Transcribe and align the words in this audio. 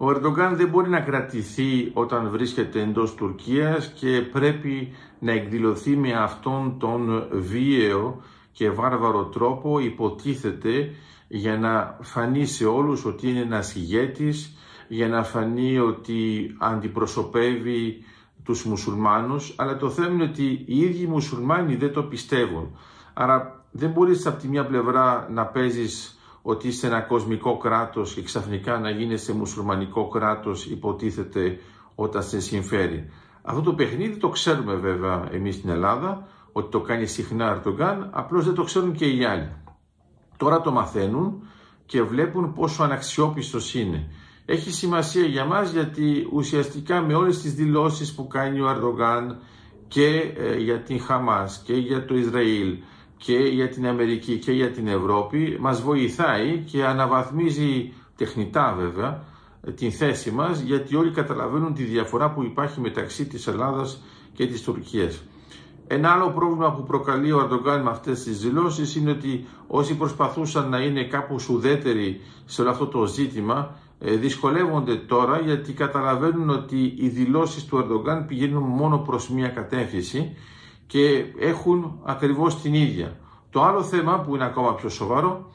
Ο 0.00 0.10
Ερντογκάν 0.10 0.56
δεν 0.56 0.68
μπορεί 0.68 0.88
να 0.88 1.00
κρατηθεί 1.00 1.90
όταν 1.92 2.28
βρίσκεται 2.28 2.80
εντός 2.80 3.14
Τουρκίας 3.14 3.92
και 3.92 4.20
πρέπει 4.32 4.92
να 5.18 5.32
εκδηλωθεί 5.32 5.96
με 5.96 6.12
αυτόν 6.12 6.78
τον 6.78 7.28
βίαιο 7.32 8.22
και 8.52 8.70
βάρβαρο 8.70 9.24
τρόπο 9.24 9.78
υποτίθεται 9.78 10.90
για 11.28 11.58
να 11.58 11.98
φανεί 12.00 12.46
σε 12.46 12.64
όλους 12.66 13.04
ότι 13.04 13.28
είναι 13.28 13.40
ένας 13.40 13.74
ηγέτης, 13.74 14.56
για 14.88 15.08
να 15.08 15.22
φανεί 15.22 15.78
ότι 15.78 16.50
αντιπροσωπεύει 16.58 18.04
τους 18.44 18.64
μουσουλμάνους, 18.64 19.54
αλλά 19.56 19.76
το 19.76 19.90
θέμα 19.90 20.08
είναι 20.08 20.22
ότι 20.22 20.64
οι 20.66 20.78
ίδιοι 20.78 21.06
μουσουλμάνοι 21.06 21.74
δεν 21.76 21.92
το 21.92 22.02
πιστεύουν. 22.02 22.76
Άρα 23.14 23.64
δεν 23.70 23.90
μπορείς 23.90 24.26
από 24.26 24.40
τη 24.40 24.48
μια 24.48 24.66
πλευρά 24.66 25.28
να 25.30 25.44
παίζεις 25.46 26.17
ότι 26.50 26.68
είσαι 26.68 26.86
ένα 26.86 27.00
κοσμικό 27.00 27.56
κράτος 27.56 28.14
και 28.14 28.22
ξαφνικά 28.22 28.78
να 28.78 28.90
γίνεσαι 28.90 29.32
μουσουλμανικό 29.32 30.08
κράτος 30.08 30.66
υποτίθεται 30.66 31.58
όταν 31.94 32.22
σε 32.22 32.40
συμφέρει. 32.40 33.10
Αυτό 33.42 33.60
το 33.60 33.74
παιχνίδι 33.74 34.16
το 34.16 34.28
ξέρουμε 34.28 34.74
βέβαια 34.74 35.28
εμείς 35.32 35.54
στην 35.54 35.70
Ελλάδα, 35.70 36.26
ότι 36.52 36.70
το 36.70 36.80
κάνει 36.80 37.06
συχνά 37.06 37.50
Ερτογκάν, 37.50 38.10
απλώς 38.12 38.44
δεν 38.44 38.54
το 38.54 38.62
ξέρουν 38.62 38.92
και 38.92 39.06
οι 39.06 39.24
άλλοι. 39.24 39.52
Τώρα 40.36 40.60
το 40.60 40.70
μαθαίνουν 40.70 41.42
και 41.86 42.02
βλέπουν 42.02 42.52
πόσο 42.52 42.82
αναξιόπιστος 42.82 43.74
είναι. 43.74 44.10
Έχει 44.44 44.70
σημασία 44.70 45.26
για 45.26 45.44
μας 45.44 45.72
γιατί 45.72 46.28
ουσιαστικά 46.32 47.00
με 47.00 47.14
όλες 47.14 47.40
τις 47.40 47.54
δηλώσεις 47.54 48.14
που 48.14 48.26
κάνει 48.26 48.60
ο 48.60 48.68
Ερντογάν 48.68 49.36
και 49.88 50.34
ε, 50.36 50.56
για 50.56 50.78
την 50.80 51.00
Χαμάς 51.00 51.62
και 51.64 51.74
για 51.74 52.04
το 52.04 52.16
Ισραήλ 52.16 52.78
και 53.18 53.36
για 53.36 53.68
την 53.68 53.86
Αμερική 53.86 54.38
και 54.38 54.52
για 54.52 54.70
την 54.70 54.88
Ευρώπη 54.88 55.56
μας 55.60 55.82
βοηθάει 55.82 56.58
και 56.58 56.84
αναβαθμίζει 56.84 57.92
τεχνητά 58.16 58.74
βέβαια 58.78 59.24
την 59.74 59.92
θέση 59.92 60.30
μας 60.30 60.60
γιατί 60.60 60.96
όλοι 60.96 61.10
καταλαβαίνουν 61.10 61.74
τη 61.74 61.82
διαφορά 61.84 62.30
που 62.30 62.42
υπάρχει 62.42 62.80
μεταξύ 62.80 63.26
της 63.26 63.46
Ελλάδας 63.46 64.02
και 64.32 64.46
της 64.46 64.62
Τουρκίας. 64.62 65.22
Ένα 65.86 66.10
άλλο 66.10 66.30
πρόβλημα 66.30 66.72
που 66.72 66.82
προκαλεί 66.82 67.32
ο 67.32 67.40
Ερντογκάν 67.40 67.82
με 67.82 67.90
αυτές 67.90 68.22
τις 68.22 68.40
δηλώσεις 68.40 68.96
είναι 68.96 69.10
ότι 69.10 69.46
όσοι 69.66 69.96
προσπαθούσαν 69.96 70.68
να 70.68 70.78
είναι 70.78 71.04
κάπου 71.04 71.36
ουδέτεροι 71.50 72.20
σε 72.44 72.60
όλο 72.60 72.70
αυτό 72.70 72.86
το 72.86 73.06
ζήτημα 73.06 73.76
ε, 74.00 74.14
δυσκολεύονται 74.14 74.94
τώρα 74.94 75.40
γιατί 75.40 75.72
καταλαβαίνουν 75.72 76.50
ότι 76.50 76.94
οι 76.96 77.08
δηλώσεις 77.08 77.64
του 77.64 77.76
Ερντογκάν 77.76 78.26
πηγαίνουν 78.26 78.62
μόνο 78.62 78.98
προς 78.98 79.28
μία 79.30 79.48
κατεύθυνση 79.48 80.36
και 80.88 81.24
έχουν 81.38 82.00
ακριβώς 82.04 82.60
την 82.60 82.74
ίδια. 82.74 83.16
Το 83.50 83.62
άλλο 83.62 83.82
θέμα 83.82 84.20
που 84.20 84.34
είναι 84.34 84.44
ακόμα 84.44 84.74
πιο 84.74 84.88
σοβαρό 84.88 85.52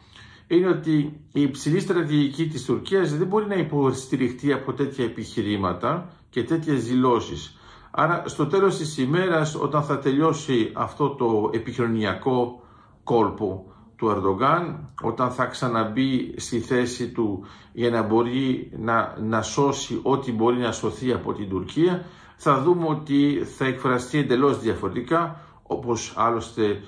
είναι 0.48 0.68
ότι 0.68 1.22
η 1.32 1.42
υψηλή 1.42 1.80
στρατηγική 1.80 2.48
της 2.48 2.66
Τουρκίας 2.66 3.18
δεν 3.18 3.28
μπορεί 3.28 3.48
να 3.48 3.56
υποστηριχτεί 3.56 4.54
από 4.54 4.74
τέτοια 4.74 5.06
επιχειρήματα 5.06 6.10
και 6.30 6.44
τέτοιες 6.44 6.86
δηλώσεις. 6.86 7.58
Άρα 7.92 8.24
στο 8.26 8.48
τέλος 8.48 8.78
της 8.78 8.98
ημέρας 8.98 9.56
όταν 9.56 9.84
θα 9.84 10.00
τελειώσει 10.00 10.72
αυτό 10.74 11.10
το 11.10 11.50
επιχειρονιακό 11.54 12.62
κόλπο 13.04 13.73
του 13.96 14.10
Ερντογκάν, 14.10 14.90
όταν 15.02 15.32
θα 15.32 15.46
ξαναμπεί 15.46 16.34
στη 16.38 16.60
θέση 16.60 17.10
του 17.12 17.46
για 17.74 17.90
να 17.90 18.02
μπορεί 18.02 18.72
να, 18.78 19.18
να 19.22 19.42
σώσει 19.42 20.00
ό,τι 20.04 20.32
μπορεί 20.32 20.58
να 20.58 20.72
σωθεί 20.72 21.12
από 21.12 21.34
την 21.34 21.50
Τουρκία, 21.50 22.06
θα 22.36 22.62
δούμε 22.62 22.88
ότι 22.88 23.44
θα 23.58 23.66
εκφραστεί 23.66 24.18
εντελώς 24.18 24.60
διαφορετικά, 24.60 25.40
όπως 25.64 26.14
άλλωστε 26.16 26.82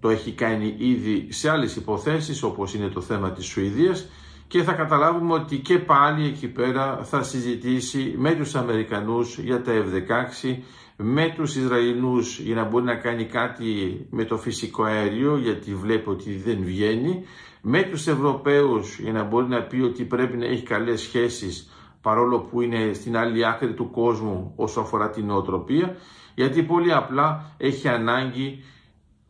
το 0.00 0.08
έχει 0.08 0.32
κάνει 0.32 0.74
ήδη 0.78 1.32
σε 1.32 1.50
άλλες 1.50 1.76
υποθέσεις, 1.76 2.42
όπως 2.42 2.74
είναι 2.74 2.88
το 2.88 3.00
θέμα 3.00 3.30
της 3.30 3.46
Σουηδίας, 3.46 4.08
και 4.48 4.62
θα 4.62 4.72
καταλάβουμε 4.72 5.32
ότι 5.32 5.58
και 5.58 5.78
πάλι 5.78 6.26
εκεί 6.26 6.48
πέρα 6.48 6.98
θα 7.02 7.22
συζητήσει 7.22 8.14
με 8.16 8.34
τους 8.34 8.54
Αμερικανούς 8.54 9.38
για 9.38 9.62
τα 9.62 9.72
F-16, 9.72 10.56
με 10.96 11.32
τους 11.36 11.56
Ισραηλινούς 11.56 12.38
για 12.38 12.54
να 12.54 12.64
μπορεί 12.64 12.84
να 12.84 12.94
κάνει 12.94 13.24
κάτι 13.24 14.06
με 14.10 14.24
το 14.24 14.36
φυσικό 14.38 14.82
αέριο 14.82 15.36
γιατί 15.36 15.74
βλέπει 15.74 16.08
ότι 16.08 16.36
δεν 16.36 16.58
βγαίνει, 16.64 17.24
με 17.60 17.82
τους 17.82 18.06
Ευρωπαίους 18.06 18.98
για 18.98 19.12
να 19.12 19.22
μπορεί 19.22 19.46
να 19.46 19.62
πει 19.62 19.80
ότι 19.80 20.04
πρέπει 20.04 20.36
να 20.36 20.46
έχει 20.46 20.62
καλές 20.62 21.00
σχέσεις 21.00 21.70
παρόλο 22.00 22.38
που 22.38 22.60
είναι 22.60 22.92
στην 22.92 23.16
άλλη 23.16 23.46
άκρη 23.46 23.74
του 23.74 23.90
κόσμου 23.90 24.52
όσο 24.56 24.80
αφορά 24.80 25.10
την 25.10 25.26
νοοτροπία, 25.26 25.96
γιατί 26.34 26.62
πολύ 26.62 26.92
απλά 26.92 27.54
έχει 27.56 27.88
ανάγκη 27.88 28.62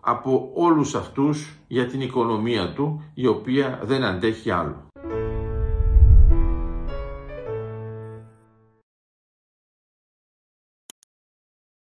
από 0.01 0.51
όλους 0.55 0.95
αυτούς 0.95 1.59
για 1.69 1.87
την 1.87 2.01
οικονομία 2.01 2.73
του, 2.73 3.11
η 3.15 3.27
οποία 3.27 3.81
δεν 3.83 4.05
αντέχει 4.05 4.51
άλλο. 4.51 4.87